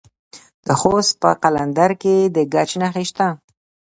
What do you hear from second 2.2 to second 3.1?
د ګچ نښې